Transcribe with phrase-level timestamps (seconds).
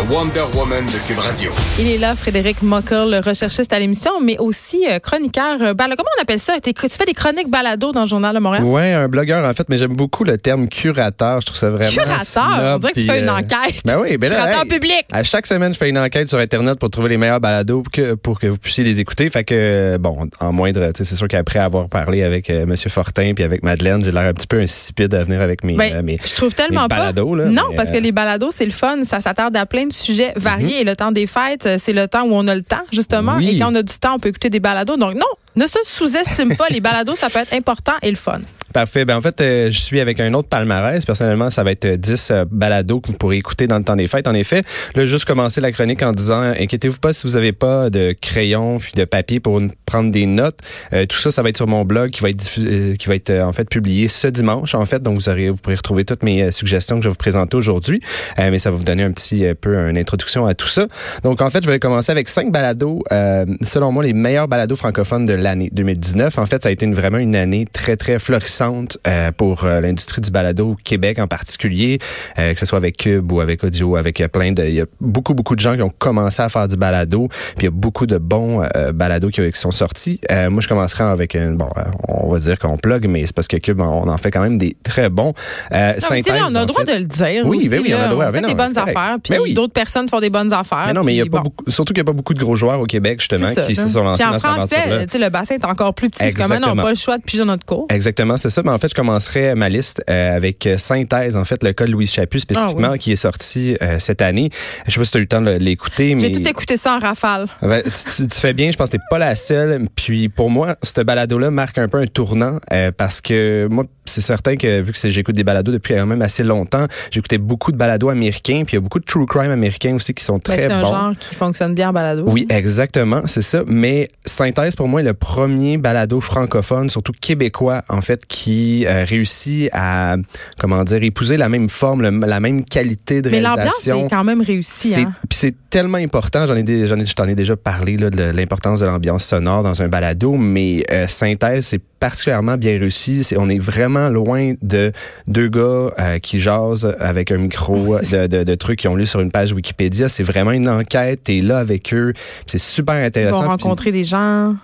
[0.00, 1.50] La Wonder Woman de Cube Radio.
[1.78, 5.60] Il est là, Frédéric Mocker, le recherchiste à l'émission, mais aussi euh, chroniqueur.
[5.60, 6.54] euh, comment on appelle ça?
[6.62, 8.64] Tu fais des chroniques balado dans le Journal de Montréal?
[8.64, 11.42] Ouais, un blogueur en fait, mais j'aime beaucoup le terme curateur.
[11.42, 12.24] Je trouve ça vraiment Curateur?
[12.24, 12.44] snob,
[12.76, 13.82] On dirait que tu fais une euh, enquête.
[13.84, 15.04] Ben oui, ben là, Curateur hey, public.
[15.12, 17.92] À chaque semaine, je fais une enquête sur Internet pour trouver les meilleurs balados pour
[17.92, 19.28] que, pour que vous puissiez les écouter.
[19.28, 22.88] Fait que, bon, en moindre, tu sais, c'est sûr qu'après avoir parlé avec euh, Monsieur
[22.88, 25.96] Fortin puis avec Madeleine, j'ai l'air un petit peu insipide à venir avec mes, Ben,
[25.96, 26.96] euh, mes, je trouve tellement mes pas.
[27.00, 29.04] balados, là, non, mais, parce que les balados, c'est le fun.
[29.04, 30.80] Ça s'attarde à plein de sujets variés.
[30.80, 33.36] Et le temps des fêtes, euh, c'est le temps où on a le temps, justement.
[33.36, 33.48] Oui.
[33.48, 34.96] Et quand on a du temps, on peut écouter des balados.
[34.96, 35.26] Donc, non,
[35.56, 36.68] ne se sous-estime pas.
[36.70, 38.40] Les balados, ça peut être important et le fun.
[38.72, 39.04] Parfait.
[39.04, 41.04] Ben en fait, euh, je suis avec un autre palmarès.
[41.04, 43.96] Personnellement, ça va être euh, 10 euh, balados que vous pourrez écouter dans le temps
[43.96, 44.28] des fêtes.
[44.28, 44.62] En effet,
[44.94, 48.78] là, juste commencer la chronique en disant, inquiétez-vous pas si vous n'avez pas de crayon
[48.78, 50.58] puis de papier pour prendre des notes.
[50.92, 53.16] Euh, tout ça, ça va être sur mon blog qui va être euh, qui va
[53.16, 54.76] être euh, en fait publié ce dimanche.
[54.76, 57.12] En fait, donc vous aurez, vous pourrez retrouver toutes mes euh, suggestions que je vais
[57.12, 58.00] vous présenter aujourd'hui.
[58.38, 60.86] Euh, mais ça va vous donner un petit euh, peu une introduction à tout ça.
[61.24, 63.02] Donc en fait, je vais commencer avec cinq balados.
[63.10, 66.38] euh, selon moi, les meilleurs balados francophones de l'année 2019.
[66.38, 70.20] En fait, ça a été vraiment une année très très florissante euh, pour euh, l'industrie
[70.20, 71.98] du balado au Québec en particulier,
[72.38, 74.86] euh, que ce soit avec Cube ou avec Audio, avec plein de, il y a
[75.00, 77.70] beaucoup beaucoup de gens qui ont commencé à faire du balado, puis il y a
[77.70, 78.62] beaucoup de bons
[78.94, 80.20] balados qui, qui sont sortis.
[80.30, 81.68] Moi, je commencerai avec un, bon,
[82.08, 84.58] on va dire qu'on plug, mais c'est parce que Cube, on en fait quand même
[84.58, 85.32] des très bons.
[85.72, 87.46] Euh, Non, mais on a le droit fait- de le dire.
[87.46, 88.24] Oui, aussi, ben oui, on a le droit.
[88.24, 89.54] On Ben fait non, des bonnes affaires, puis Ben oui.
[89.54, 90.84] d'autres personnes font des bonnes affaires.
[90.88, 92.34] Mais non, mais il y a puis pas beaucoup, surtout qu'il n'y a pas beaucoup
[92.34, 94.48] de gros joueurs au Québec, justement, ça, qui se sont lancés Puis en dans cette
[94.50, 95.06] français, aventure-là.
[95.06, 96.32] tu sais, le bassin est encore plus petit.
[96.32, 96.82] Comme on n'a Exactement.
[96.82, 97.86] pas le choix de piger notre cours.
[97.90, 98.62] Exactement, c'est ça.
[98.64, 101.86] Mais en fait, je commencerai ma liste euh, avec euh, Synthèse, en fait, le cas
[101.86, 104.50] de Louise Chaput spécifiquement, Ah qui est sorti euh, cette année.
[104.86, 106.32] Je sais pas si tu as eu le temps de l'écouter, mais...
[106.32, 107.46] J'ai tout écouté ça en rafale.
[107.60, 109.86] Tu, tu- tu fais bien, je pense que t'es pas la seule.
[109.94, 114.20] Puis pour moi, ce balado-là marque un peu un tournant euh, parce que moi, c'est
[114.20, 117.76] certain que vu que j'écoute des balados depuis quand même assez longtemps, j'écoutais beaucoup de
[117.76, 120.40] balados américains, puis il y a beaucoup de true crime américains aussi qui sont Ben,
[120.42, 120.88] très c'est un bons.
[120.88, 122.24] genre qui fonctionne bien en balado.
[122.26, 123.62] Oui, exactement, c'est ça.
[123.66, 129.04] Mais Synthèse, pour moi, est le premier balado francophone, surtout québécois, en fait, qui euh,
[129.04, 130.16] réussit à,
[130.58, 134.06] comment dire, épouser la même forme, le- la même qualité de Mais l'ambiance réalisation.
[134.06, 134.92] est quand même réussie.
[134.92, 135.12] C'est- Hein?
[135.28, 138.10] Puis c'est tellement important, j'en ai, dé- j'en ai, je t'en ai déjà parlé là,
[138.10, 143.22] de l'importance de l'ambiance sonore dans un balado, mais euh, synthèse c'est particulièrement bien réussi.
[143.22, 144.90] C'est, on est vraiment loin de
[145.28, 149.06] deux gars euh, qui jasent avec un micro de, de, de trucs qu'ils ont lu
[149.06, 150.08] sur une page Wikipédia.
[150.08, 151.22] C'est vraiment une enquête.
[151.24, 152.12] T'es là avec eux.
[152.46, 153.36] C'est super Ils intéressant.
[153.36, 154.54] vont Puis- rencontrer des gens.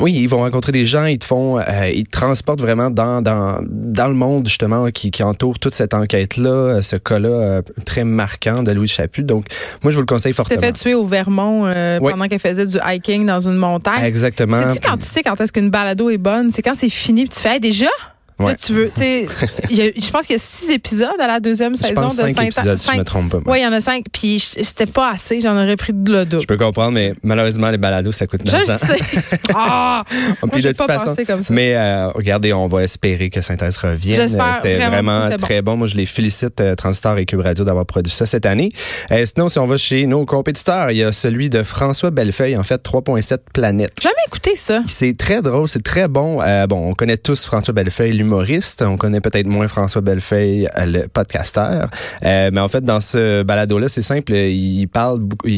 [0.00, 3.22] Oui, ils vont rencontrer des gens, ils te font, euh, ils te transportent vraiment dans
[3.22, 7.62] dans dans le monde justement qui, qui entoure toute cette enquête là, ce cas-là euh,
[7.84, 9.22] très marquant de Louis Chaput.
[9.22, 9.44] Donc
[9.82, 10.60] moi je vous le conseille Tu t'es fortement.
[10.60, 12.12] fait tuer au Vermont euh, Oui.
[12.12, 14.02] pendant qu'elle faisait du hiking dans une montagne.
[14.04, 14.70] Exactement.
[14.70, 16.50] Sais-tu quand tu sais quand est-ce qu'une balado est bonne?
[16.50, 17.88] C'est quand c'est fini puis tu fais Hey, déjà?
[18.40, 18.52] Ouais.
[18.52, 19.26] Là, tu veux, tu sais,
[19.70, 22.34] je pense qu'il y a six épisodes à la deuxième Je saison pense de cinq
[22.36, 23.50] Saint- épisodes si je me trompe pas.
[23.50, 24.04] Oui, il y en a cinq.
[24.12, 25.40] Puis je- c'était pas assez.
[25.40, 26.40] J'en aurais pris de l'audo.
[26.40, 28.86] Je peux comprendre, mais malheureusement, les balados, ça coûte de Je le l'argent.
[28.86, 29.38] sais.
[29.54, 30.04] Ah!
[30.42, 31.52] Moi, j'ai de toute pas façon, pensé comme ça.
[31.52, 34.16] Mais euh, regardez, on va espérer que Synthèse revienne.
[34.16, 35.42] J'espère C'était vraiment c'était bon.
[35.46, 35.76] très bon.
[35.76, 38.70] Moi, je les félicite, euh, Transistor et Cube Radio, d'avoir produit ça cette année.
[39.10, 42.56] Euh, sinon, si on va chez nos compétiteurs, il y a celui de François Bellefeuille,
[42.56, 43.92] en fait, 3.7 planètes.
[44.00, 44.82] J'ai jamais écouté ça.
[44.86, 46.40] C'est très drôle, c'est très bon.
[46.42, 51.08] Euh, bon, on connaît tous François Bellefeuille, On connaît peut-être moins François Bellefeuille, euh, le
[51.08, 51.88] podcasteur.
[52.24, 54.34] Euh, mais en fait, dans ce balado-là, c'est simple.
[54.34, 55.48] Il parle beaucoup.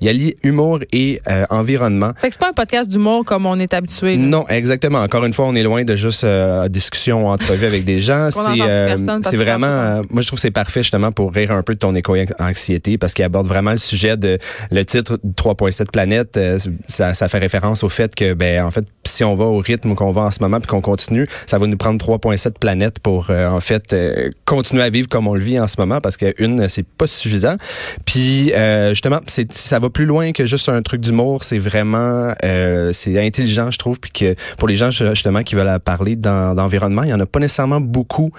[0.00, 2.12] Il allie humour et euh, environnement.
[2.20, 4.16] Fait que c'est pas un podcast d'humour comme on est habitué.
[4.16, 4.22] là.
[4.22, 5.00] Non, exactement.
[5.00, 8.28] Encore une fois, on est loin de juste euh, discussion, entrevue avec des gens.
[8.34, 10.42] Qu'on entend C'est plus euh, personne parce c'est que vraiment, euh, moi je trouve que
[10.42, 13.78] c'est parfait justement pour rire un peu de ton éco-anxiété parce qu'il aborde vraiment le
[13.78, 14.38] sujet de
[14.70, 16.36] le titre 3.7 planètes.
[16.36, 16.58] euh,
[16.88, 19.94] ça, ça fait référence au fait que ben en fait si on va au rythme
[19.94, 23.30] qu'on va en ce moment puis qu'on continue, ça va nous prendre 3.7 planètes pour
[23.30, 26.16] euh, en fait euh, continuer à vivre comme on le vit en ce moment parce
[26.16, 27.56] qu'une c'est pas suffisant.
[28.04, 31.44] Puis euh, justement, c'est ça va plus loin que juste un truc d'humour.
[31.44, 34.00] C'est vraiment euh, c'est intelligent, je trouve.
[34.00, 37.26] Puis que pour les gens justement qui veulent parler dans- d'environnement, il y en a
[37.26, 38.30] pas nécessairement beaucoup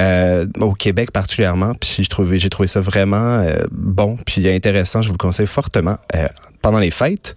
[0.00, 1.74] euh, au Québec particulièrement.
[1.74, 2.06] Puis
[2.38, 5.02] j'ai trouvé ça vraiment euh, bon puis intéressant.
[5.02, 5.96] Je vous le conseille fortement.
[6.62, 7.34] pendant les fêtes.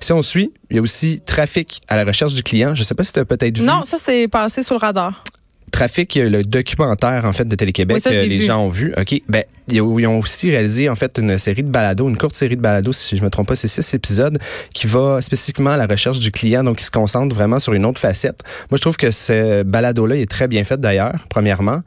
[0.00, 2.74] Si on suit, il y a aussi Trafic à la recherche du client.
[2.74, 3.64] Je sais pas si tu as peut-être vu.
[3.64, 5.22] Non, ça, c'est passé sous le radar.
[5.70, 8.42] Trafic, le documentaire en fait de Télé-Québec Oui, les vu.
[8.42, 8.92] gens ont vu.
[8.98, 12.56] Ok, ben ils ont aussi réalisé en fait une série de balados, une courte série
[12.56, 14.38] de balados si je me trompe pas, c'est six épisodes
[14.74, 17.84] qui va spécifiquement à la recherche du client, donc qui se concentre vraiment sur une
[17.84, 18.40] autre facette.
[18.70, 21.80] Moi, je trouve que ce balado-là est très bien fait d'ailleurs, premièrement.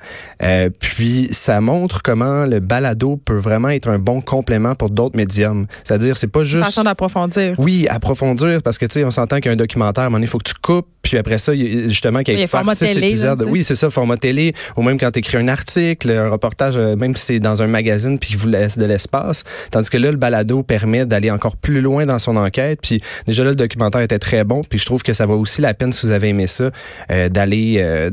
[0.43, 5.17] Euh, puis ça montre comment le balado peut vraiment être un bon complément pour d'autres
[5.17, 5.67] médiums.
[5.83, 7.55] C'est-à-dire, c'est pas juste façon d'approfondir.
[7.57, 10.37] oui, approfondir, parce que, tu sais, on s'entend qu'un documentaire, à un moment il faut
[10.37, 13.07] que tu coupes, puis après ça, justement, qu'il y a faire format six télé, là,
[13.07, 13.39] épisodes.
[13.41, 13.45] sais.
[13.47, 16.95] oui, c'est ça, format télé, ou même quand tu écris un article, un reportage, euh,
[16.95, 19.43] même si c'est dans un magazine puis qui vous laisse de l'espace.
[19.71, 22.79] Tandis que là, le balado permet d'aller encore plus loin dans son enquête.
[22.81, 24.61] Puis déjà là, le documentaire était très bon.
[24.63, 26.71] Puis je trouve que ça vaut aussi la peine, si vous avez aimé ça,
[27.11, 28.09] euh, d'aller euh,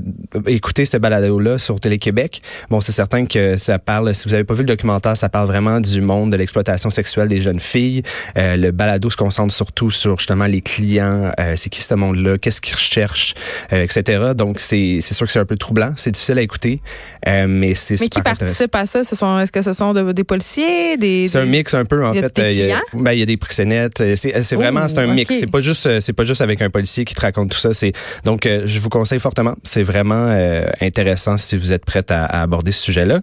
[0.46, 2.42] écouter ce balado-là sur Télé-Québec.
[2.70, 5.46] Bon, c'est certain que ça parle, si vous avez pas vu le documentaire, ça parle
[5.46, 8.02] vraiment du monde de l'exploitation sexuelle des jeunes filles.
[8.36, 12.60] Euh, le balado se concentre surtout sur justement les clients, c'est qui ce monde-là, qu'est-ce
[12.60, 13.34] qu'ils recherchent,
[13.70, 14.32] etc.
[14.36, 16.80] Donc c'est sûr que c'est un peu troublant, c'est difficile à écouter,
[17.26, 19.04] mais c'est Mais qui participe à ça?
[19.04, 21.26] Ce sont, est-ce que ce sont de- des policiers, des...
[21.28, 22.38] C'est un mix un peu en fait.
[22.38, 23.02] Euh, Il y, a, clients?
[23.04, 24.00] ben, il y a des proxénètes.
[24.00, 25.36] Euh, C'est c'est vraiment c'est un mix.
[25.38, 27.72] C'est pas juste euh, c'est pas juste avec un policier qui te raconte tout ça.
[27.72, 27.92] C'est
[28.24, 29.54] donc euh, je vous conseille fortement.
[29.62, 33.20] C'est vraiment euh, intéressant si vous êtes prête à, à aborder ce sujet-là.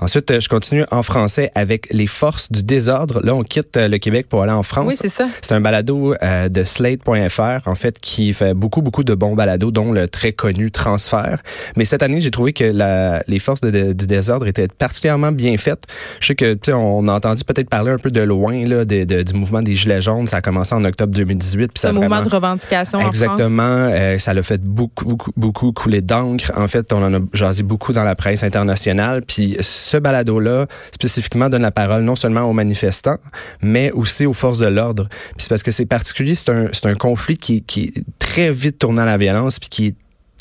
[0.00, 3.20] Ensuite, euh, je continue en français avec les forces du désordre.
[3.22, 4.86] Là, on quitte euh, le Québec pour aller en France.
[4.88, 5.26] Oui, c'est ça.
[5.42, 9.70] C'est un balado euh, de Slate.fr, en fait, qui fait beaucoup, beaucoup de bons balados,
[9.70, 11.38] dont le très connu Transfert.
[11.76, 15.32] Mais cette année, j'ai trouvé que la, les forces de- de- du désordre étaient particulièrement
[15.32, 15.84] bien faites.
[16.20, 18.84] Je sais que, tu sais, on a entendu peut-être parler un peu de loin, là,
[18.84, 20.26] de- du mouvement des Gilets jaunes.
[20.26, 21.68] Ça a commencé en octobre 2018.
[21.68, 23.14] Puis C'est ça un a mouvement vraiment- de revendication en France.
[23.14, 23.62] Exactement.
[23.90, 26.52] Euh, ça l'a fait beaucoup, beaucoup, beaucoup couler d'encre.
[26.56, 29.22] En fait, on en a jasé beaucoup dans la presse internationale.
[29.26, 29.56] Puis
[29.90, 33.18] ce balado-là, spécifiquement, donne la parole non seulement aux manifestants,
[33.60, 35.08] mais aussi aux forces de l'ordre.
[35.08, 39.06] Puis c'est parce que c'est particulier, c'est un, conflit qui, est très vite tourné à
[39.06, 39.94] la violence, puis qui est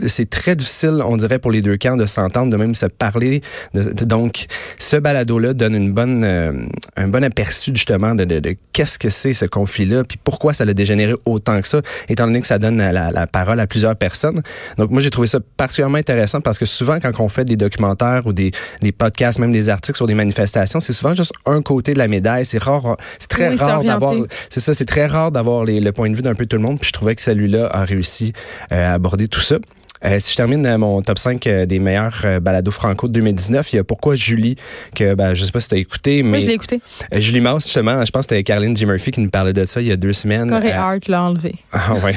[0.07, 3.41] c'est très difficile, on dirait, pour les deux camps de s'entendre, de même se parler.
[3.73, 4.45] De- de- donc,
[4.77, 6.51] ce balado-là donne une bonne, euh,
[6.95, 10.65] un bon aperçu justement de, de, de qu'est-ce que c'est ce conflit-là, puis pourquoi ça
[10.65, 13.95] l'a dégénéré autant que ça, étant donné que ça donne la, la parole à plusieurs
[13.95, 14.41] personnes.
[14.77, 18.25] Donc, moi, j'ai trouvé ça particulièrement intéressant parce que souvent, quand on fait des documentaires
[18.25, 18.51] ou des,
[18.81, 22.07] des podcasts, même des articles sur des manifestations, c'est souvent juste un côté de la
[22.07, 22.45] médaille.
[22.45, 24.13] C'est rare, c'est très Oui, rare d'avoir,
[24.49, 26.79] c'est ça, c'est très rare d'avoir le point de vue d'un peu tout le monde.
[26.79, 28.33] Puis je trouvais que celui-là a réussi
[28.71, 29.57] euh, à aborder tout ça.
[30.05, 33.73] Euh, si je termine euh, mon top 5 euh, des meilleurs balados franco de 2019,
[33.73, 34.55] il y a Pourquoi Julie,
[34.95, 36.81] que ben, je sais pas si tu as écouté, mais Oui, je l'ai écouté.
[37.13, 38.85] Julie Mars, justement, je pense que c'était Caroline G.
[38.85, 40.49] Murphy qui nous parlait de ça il y a deux semaines.
[40.49, 41.55] Corey Hart l'a enlevé.
[41.73, 42.13] ah ouais,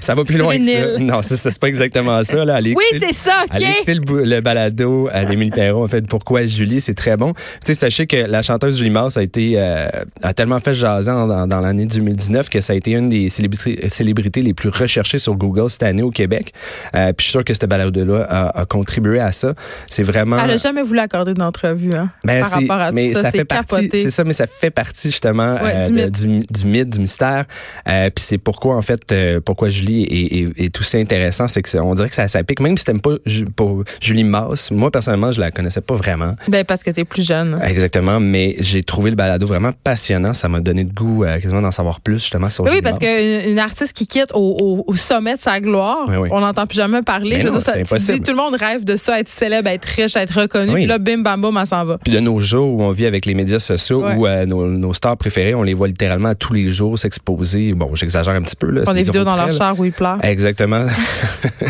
[0.00, 0.98] ça va plus loin que ça.
[0.98, 2.44] Non, c'est pas exactement ça.
[2.44, 2.56] Là.
[2.56, 3.50] Allez Oui, c'est ça, OK?
[3.50, 7.32] Allez écouter le, balado d'Émile Perron, en fait, Pourquoi Julie, c'est très bon.
[7.32, 9.88] Tu sais, sachez que la chanteuse Julie Mars a été, euh,
[10.22, 13.88] a tellement fait jaser dans, dans l'année 2019 que ça a été une des célébrités,
[13.88, 16.52] célébrités les plus recherchées sur Google cette année au Québec.
[16.94, 19.54] Euh, puis je suis sûr que ce balado-là a, a contribué à ça.
[19.88, 20.38] C'est vraiment...
[20.40, 23.22] Elle n'a jamais voulu accorder d'entrevue hein, Ben, par rapport à mais tout ça.
[23.22, 26.10] ça fait partie, c'est ça, mais ça fait partie justement Ouais, euh, du mythe.
[26.10, 27.44] du, du mythe, du mystère.
[27.88, 31.62] Euh, Puis c'est pourquoi en fait, euh, pourquoi Julie est, est, est aussi intéressant, c'est
[31.62, 32.60] que on dirait que ça, ça pique.
[32.60, 33.64] Même si t'aimes pas, Ju- pas
[34.00, 36.34] Julie Masse, moi personnellement, je la connaissais pas vraiment.
[36.48, 37.58] Ben, parce que t'es plus jeune.
[37.62, 40.34] Exactement, mais j'ai trouvé le balado vraiment passionnant.
[40.34, 42.82] Ça m'a donné le goût euh, quasiment d'en savoir plus justement sur Ben Oui, Julie
[42.84, 46.28] parce qu'une une artiste qui quitte au, au- au sommet de sa gloire, Oui, oui.
[46.32, 47.36] on n'entend plus jamais parler.
[47.36, 48.18] Mais Je veux non, dire, ça- c'est tu impossible.
[48.18, 50.70] dis, tout le monde rêve de ça, être célèbre, être riche, être reconnu.
[50.72, 50.74] Oui.
[50.80, 51.98] Puis là, bim, bam, boum, elle s'en va.
[51.98, 54.14] Puis de nos jours où on vit avec les médias sociaux, Ouais.
[54.16, 57.72] où euh, nos, nos stars préférées, on les voit littéralement tous les jours s'exposer.
[57.72, 58.82] Bon, j'exagère un petit peu là.
[58.86, 60.22] C'est des vidéos dans leur char où ils pleurent.
[60.24, 60.84] Exactement.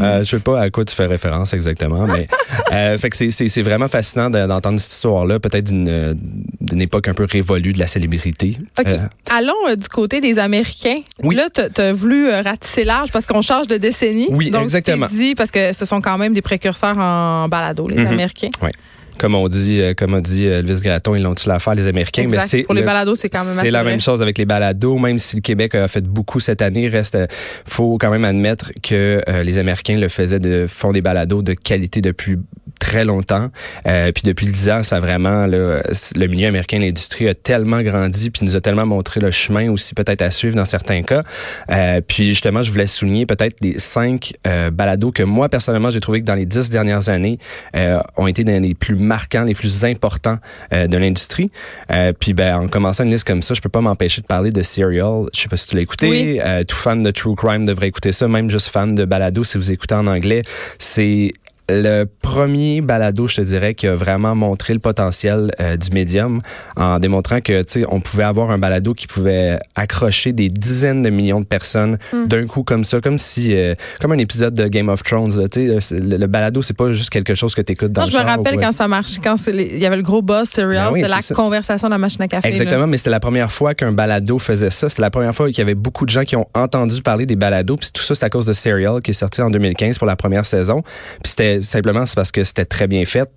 [0.00, 2.26] euh, je sais pas à quoi tu fais référence exactement, mais
[2.72, 6.14] euh, fait que c'est- vraiment fascinant de- d'entendre cette histoire-là, peut-être d'une euh,
[6.60, 8.56] d'une époque un peu révolue de la célébrité.
[8.78, 8.86] OK.
[8.88, 8.96] Euh,
[9.30, 11.00] Allons euh, du côté des Américains.
[11.22, 11.34] Oui.
[11.34, 14.26] Là, tu as voulu ratisser large parce qu'on change de décennie.
[14.30, 15.06] Oui, Donc, tu exactement.
[15.06, 18.06] dit, parce que ce sont quand même des précurseurs en balado, les Mhm.
[18.06, 18.50] Américains.
[19.16, 22.22] comme on dit, euh, comme a dit euh, Elvis Gratton, ils l'ont-tu l'affaire les Américains,
[22.22, 22.36] Exact.
[22.42, 23.92] mais c'est Pour les le- balados, c'est quand même C'est la vrai.
[23.92, 27.16] même chose avec les balados, même si le Québec a fait beaucoup cette année, reste
[27.64, 31.52] faut quand même admettre que euh, les Américains le faisaient de font des balados de
[31.54, 32.38] qualité depuis
[32.84, 33.48] très longtemps.
[33.88, 35.82] Euh, puis depuis 10 ans, ça a vraiment là,
[36.16, 39.94] le milieu américain, l'industrie a tellement grandi puis nous a tellement montré le chemin aussi
[39.94, 41.22] peut-être à suivre dans certains cas.
[41.70, 46.00] Euh, puis justement, je voulais souligner peut-être les cinq euh, balados que moi personnellement j'ai
[46.00, 47.38] trouvé que dans les dix dernières années
[47.74, 50.36] euh, ont été dans les plus marquants, les plus importants
[50.74, 51.50] euh, de l'industrie.
[51.90, 54.50] Euh, puis ben en commençant une liste comme ça, je peux pas m'empêcher de parler
[54.50, 55.24] de Serial.
[55.32, 56.10] Je sais pas si tu l'as écouté.
[56.10, 56.40] Oui.
[56.44, 58.28] Euh, tout fan de true crime devrait écouter ça.
[58.28, 60.42] Même juste fan de balado si vous écoutez en anglais,
[60.78, 61.32] c'est
[61.70, 66.42] le premier balado, je te dirais, qui a vraiment montré le potentiel euh, du médium
[66.76, 71.02] en démontrant que, tu sais, on pouvait avoir un balado qui pouvait accrocher des dizaines
[71.02, 72.26] de millions de personnes Mm.
[72.26, 75.48] d'un coup comme ça, comme si, euh, comme un épisode de Game of Thrones.
[75.48, 78.06] Tu sais, le, le balado, c'est pas juste quelque chose que tu écoutes dans Non,
[78.06, 80.86] le je me rappelle quand ça marche, quand il y avait le gros boss Serial,
[80.88, 81.34] Ben oui, c'était la ça.
[81.34, 82.48] conversation de la machine à café.
[82.48, 82.52] là.
[82.54, 84.88] Exactement, mais c'était la première fois qu'un balado faisait ça.
[84.88, 87.36] C'était la première fois qu'il y avait beaucoup de gens qui ont entendu parler des
[87.36, 87.76] balados.
[87.76, 90.16] Puis tout ça, c'est à cause de Serial qui est sorti en 2015 pour la
[90.16, 90.82] première saison.
[91.22, 93.30] Puis c'était simplement c'est parce que c'était très bien fait.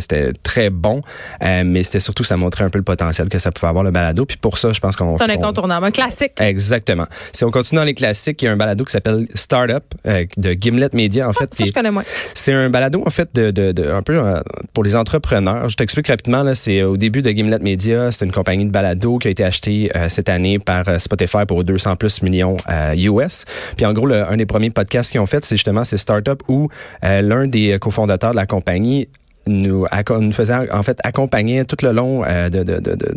[0.00, 1.00] C'était très bon,
[1.42, 3.90] euh, mais c'était surtout ça montrait un peu le potentiel que ça pouvait avoir le
[3.90, 4.24] balado.
[4.26, 6.32] Puis pour ça, je pense qu'on C'est un on- incontournable, un classique.
[6.40, 7.06] Exactement.
[7.32, 10.24] Si on continue dans les classiques, il y a un balado qui s'appelle Startup euh,
[10.36, 11.54] de Gimlet Media en fait.
[11.54, 12.04] Ça, qui je connais moins.
[12.34, 14.40] c'est un balado en fait de, de, de- un peu euh,
[14.74, 15.68] pour les entrepreneurs.
[15.68, 19.18] Je t'explique rapidement là, c'est au début de Gimlet Media, c'est une compagnie de balado
[19.18, 22.56] qui a été achetée cette année par Spotify pour 200 plus millions
[22.96, 23.44] US.
[23.76, 26.40] Puis en gros, le- un des premiers podcasts qu'ils ont fait, c'est justement c'est Startup
[26.48, 26.68] où
[27.02, 29.08] l'un des cofondateurs de la compagnie
[29.46, 29.86] nous,
[30.20, 33.14] nous faisait en fait accompagner tout le long euh, de, de, de, de-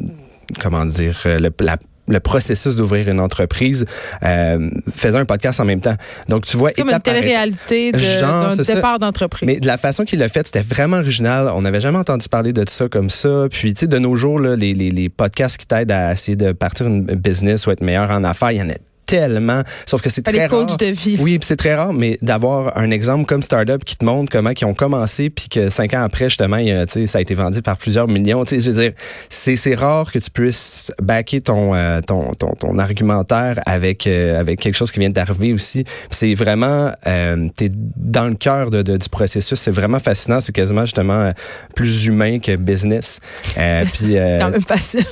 [0.62, 3.86] comment dire euh, le, la- le processus d'ouvrir une entreprise
[4.24, 5.96] euh, faisait un podcast en même temps.
[6.28, 9.46] Donc tu vois Comme une télé-réalité d'un départ d'entreprise.
[9.48, 11.50] Mais de la façon qu'il l'a fait, c'était vraiment original.
[11.56, 13.46] On n'avait jamais entendu parler de ça comme ça.
[13.50, 16.36] Puis, tu sais, de nos jours, là, les, les, les podcasts qui t'aident à essayer
[16.36, 18.74] de partir une business ou être meilleur en affaires, il y en a
[19.12, 19.62] tellement.
[19.86, 20.50] Sauf que c'est très rare.
[20.50, 21.18] coachs de vie.
[21.20, 24.66] Oui, c'est très rare, mais d'avoir un exemple comme Startup qui te montre comment ils
[24.66, 27.78] ont commencé, puis que cinq ans après, justement, il tu ça a été vendu par
[27.78, 28.44] plusieurs millions.
[28.46, 28.94] Tu sais, je veux dire,
[29.30, 34.40] c'est c'est rare que tu puisses backer ton euh, ton, ton, ton argumentaire avec euh,
[34.40, 35.84] avec quelque chose qui vient d'arriver aussi.
[36.10, 39.60] C'est vraiment, euh, t'es dans le cœur de, de- du processus.
[39.60, 40.40] C'est vraiment fascinant.
[40.40, 41.32] C'est quasiment justement euh,
[41.76, 43.20] plus humain que business.
[43.58, 45.04] Euh, euh, C'est quand même facile.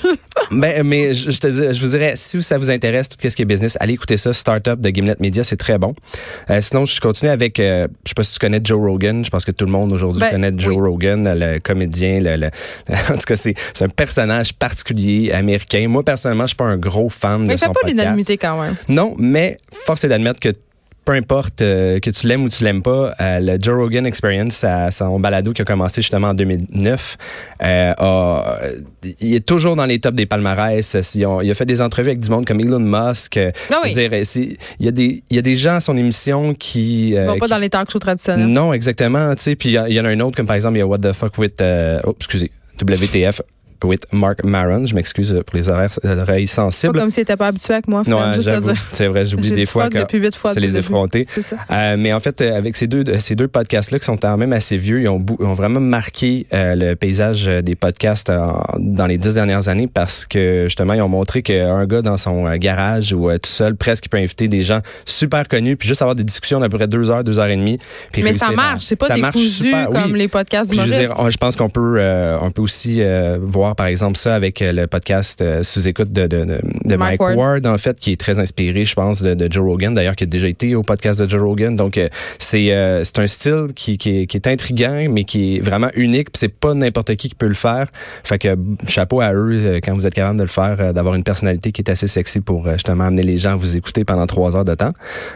[0.51, 3.35] Ben, mais je, je te dis, je vous dirais, si ça vous intéresse tout ce
[3.35, 4.33] qui est business, allez écouter ça.
[4.33, 5.93] Startup de Gimlet Media, c'est très bon.
[6.49, 9.23] Euh, sinon, je continue avec, euh, je sais pas si tu connais Joe Rogan.
[9.23, 10.81] Je pense que tout le monde aujourd'hui Ben, connaît Joe oui.
[10.89, 12.19] Rogan, le comédien.
[12.21, 12.47] Le, le-
[13.13, 15.85] en tout cas, c'est c'est un personnage particulier américain.
[15.87, 17.97] Moi, personnellement, je suis pas un gros fan Mais de il fait son pas podcast.
[17.99, 18.75] l'unanimité quand même.
[18.87, 20.49] Non, mais force est d'admettre que
[21.09, 24.63] peu importe euh, que tu l'aimes ou tu l'aimes pas, euh, le Joe Rogan Experience,
[24.91, 27.17] son balado qui a commencé justement en 2009,
[27.63, 28.59] euh, a-
[29.19, 30.95] il est toujours dans les tops des palmarès.
[31.15, 33.39] Il a, il a fait des entrevues avec du monde comme Elon Musk.
[33.71, 33.93] Ah oui.
[33.93, 37.09] dire, il, y a des, il y a des gens à son émission qui...
[37.09, 38.45] Ils vont pas qui- dans les talk shows traditionnels.
[38.45, 39.33] non, exactement.
[39.35, 41.13] Puis il y en a un autre comme par exemple, il y a What the
[41.13, 41.59] fuck with...
[42.05, 43.41] oh, excusez, WTF
[43.83, 44.85] with Mark Maron.
[44.85, 46.99] Je m'excuse pour les oreilles, oreilles Pas sensibles.
[46.99, 48.73] comme si t'étais pas habitué avec moi, Non, juste à dire.
[48.91, 49.97] C'est vrai, j'oublie des fois que
[50.53, 50.75] c'est les
[51.41, 51.55] ça.
[51.71, 54.53] Euh, mais en fait, euh, avec ces deux, ces deux podcasts-là qui sont quand même
[54.53, 59.07] assez vieux, ils ont, ont vraiment marqué euh, le paysage euh, des podcasts en- dans
[59.07, 62.57] les dix dernières années parce que justement, ils ont montré qu'un gars dans son euh,
[62.57, 66.01] garage ou euh, tout seul, presque, il peut inviter des gens super connus puis juste
[66.01, 67.79] avoir des discussions d'à peu près deux heures, deux heures et demie.
[68.11, 69.73] puis Mais ça marche, c'est pas ça marche oui.
[69.93, 72.97] comme les podcasts Puis je, dire, on- je pense qu'on peut, euh, on peut aussi
[72.99, 73.37] euh,
[73.69, 77.19] voir, par exemple, ça avec euh, le podcast euh, sous-écoute de, de, de, de Mike
[77.19, 77.37] Mike, Ward.
[77.37, 77.67] Ward.
[77.67, 80.27] en fait, qui est très inspiré, je pense, de, de Joe Rogan, d'ailleurs, qui a
[80.27, 81.75] déjà été au podcast de Joe Rogan.
[81.75, 85.57] Donc, euh, c'est euh, c'est un style qui, qui, est, qui est intriguant, mais qui
[85.57, 86.31] est vraiment unique.
[86.31, 87.87] Puis c'est pas n'importe qui qui peut le faire.
[88.23, 88.55] Fait que
[88.87, 91.89] chapeau à eux quand vous êtes capable de le faire, d'avoir une personnalité qui est
[91.89, 94.93] assez sexy pour justement amener les gens à vous écouter pendant trois heures de temps.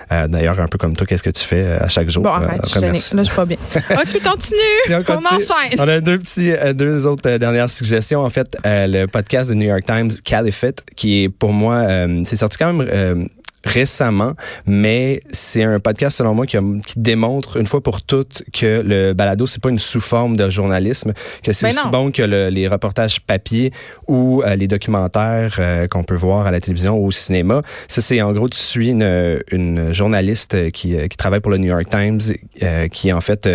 [0.09, 2.23] D'ailleurs, un peu comme toi, qu'est-ce que tu fais à chaque jour?
[2.23, 2.79] Bon, arrête, je.
[2.79, 3.57] Là, je suis pas bien.
[3.91, 4.59] OK, continue.
[4.85, 5.79] Si on on, continue, enchaîne.
[5.79, 8.22] On a deux petits, deux autres dernières suggestions.
[8.23, 12.21] En fait, euh, le podcast de New York Times, Caliphate, qui est pour moi, euh,
[12.25, 13.25] c'est sorti quand même euh,
[13.63, 14.33] récemment,
[14.65, 18.81] mais c'est un podcast selon moi qui, a- qui démontre une fois pour toutes que
[18.85, 22.49] le balado c'est pas une sous-forme de journalisme, que c'est Ben aussi bon que le-
[22.49, 23.71] les reportages papier
[24.07, 27.61] ou euh, les documentaires euh, qu'on peut voir à la télévision ou au cinéma.
[27.87, 31.57] Ça c'est en gros tu suis une, une journaliste qui, euh, qui travaille pour le
[31.57, 32.19] New York Times,
[32.61, 33.47] euh, qui en fait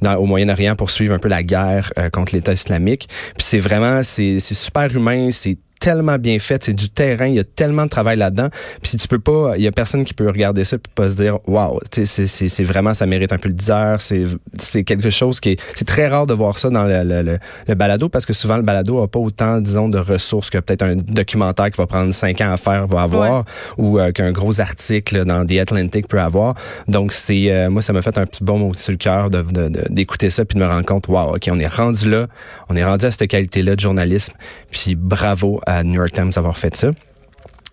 [0.00, 3.08] dans, au Moyen-Orient pour suivre un peu la guerre contre l'État islamique.
[3.36, 7.38] Puis c'est vraiment c'est super humain, c'est tellement bien fait, c'est du terrain, il y
[7.40, 8.48] a tellement de travail là-dedans.
[8.82, 11.08] Puis si tu peux pas, il y a personne qui peut regarder ça puis pas
[11.08, 14.24] se dire waouh, c'est c'est c'est vraiment ça mérite un peu le 10 heures, c'est
[14.58, 17.38] c'est quelque chose qui est c'est très rare de voir ça dans le, le, le,
[17.66, 20.82] le balado parce que souvent le balado a pas autant disons de ressources que peut-être
[20.82, 23.44] un documentaire qui va prendre cinq ans à faire va avoir
[23.78, 26.54] ou euh, qu'un gros article dans The Atlantic peut avoir.
[26.88, 29.40] Donc c'est euh, moi ça m'a fait un petit bon mot sur le cœur de
[29.42, 32.26] de- de- d'écouter ça puis de me rendre compte waouh, OK, on est rendu là,
[32.68, 34.34] on est rendu à cette qualité-là de journalisme.
[34.70, 36.90] Puis bravo New York Times d'avoir fait ça.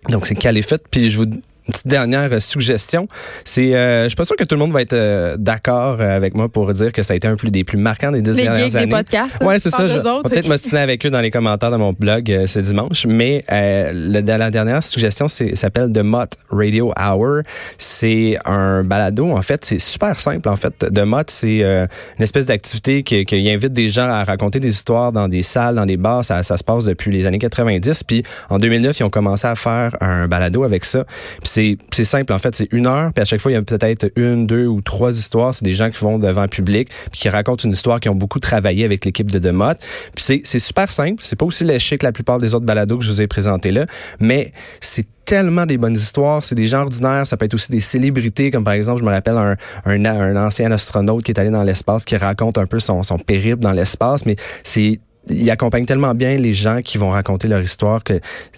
[0.10, 0.84] Donc, c'est Caliphate.
[0.89, 1.25] Puis, je vous.
[1.67, 3.07] Une petite dernière euh, suggestion,
[3.43, 6.15] c'est, euh, je suis pas sûr que tout le monde va être euh, d'accord euh,
[6.15, 8.36] avec moi pour dire que ça a été un plus des plus marquants des dix
[8.38, 8.91] Les dernières geeks des années.
[8.91, 9.43] podcasts.
[9.43, 9.86] Ouais, c'est ça.
[9.88, 10.29] Je, autres.
[10.29, 13.05] peut-être m'ostiner avec eux dans les commentaires de mon blog euh, ce dimanche.
[13.05, 17.41] Mais euh, le- la dernière suggestion c'est s'appelle The Mott Radio Hour.
[17.77, 19.31] C'est un balado.
[19.31, 20.47] En fait, c'est super simple.
[20.50, 21.86] En fait, The Mott, c'est euh,
[22.17, 25.75] une espèce d'activité qui, qui invite des gens à raconter des histoires dans des salles,
[25.75, 26.24] dans des bars.
[26.24, 28.03] Ça, ça se passe depuis les années 90.
[28.03, 31.03] Puis en 2009, ils ont commencé à faire un balado avec ça.
[31.43, 31.50] Puis
[31.92, 32.34] c'est simple.
[32.34, 33.12] En fait, c'est une heure.
[33.14, 35.54] Puis à chaque fois, il y a peut-être une, deux ou trois histoires.
[35.54, 38.16] C'est des gens qui vont devant le public puis qui racontent une histoire qui ont
[38.16, 39.78] beaucoup travaillé avec l'équipe de Demott.
[40.16, 41.22] Puis c'est c'est super simple.
[41.24, 43.72] C'est pas aussi léché que la plupart des autres balados que je vous ai présentés
[43.72, 43.86] là,
[44.20, 46.44] mais c'est tellement des bonnes histoires.
[46.44, 47.28] C'est des gens ordinaires.
[47.28, 50.36] Ça peut être aussi des célébrités, comme par exemple, je me rappelle un, un, un
[50.48, 53.74] ancien astronaute qui est allé dans l'espace, qui raconte un peu son, son périple dans
[53.74, 54.26] l'espace.
[54.26, 58.13] Mais c'est il accompagne tellement bien les gens qui vont raconter leur histoire que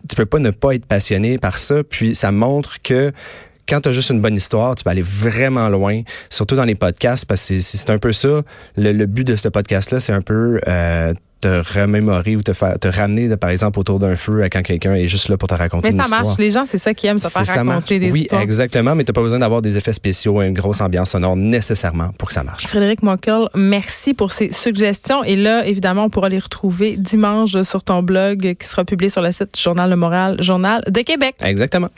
[0.08, 1.84] tu peux pas ne pas être passionné par ça.
[1.84, 3.12] Puis ça montre que
[3.68, 6.76] quand tu as juste une bonne histoire, tu peux aller vraiment loin, surtout dans les
[6.76, 8.42] podcasts, parce que c'est un peu ça.
[8.76, 12.78] Le, le but de ce podcast-là, c'est un peu euh, te remémorer ou te faire
[12.80, 15.90] te ramener par exemple autour d'un feu quand quelqu'un est juste là pour te raconter
[15.90, 16.38] mais une ça marche.
[16.38, 17.90] Les gens c'est ça qui aiment se faire raconter marche.
[17.90, 18.42] des oui, histoires.
[18.42, 22.10] oui exactement mais t'as pas besoin d'avoir des effets spéciaux une grosse ambiance sonore nécessairement
[22.18, 22.68] pour que ça marche.
[22.68, 25.24] Frédéric Mockel merci pour ces suggestions.
[25.24, 29.22] Et là évidemment on pourra les retrouver dimanche sur ton blog qui sera publié sur
[29.22, 31.36] le site journal Le Moral Journal de Québec.
[31.44, 31.90] Exactement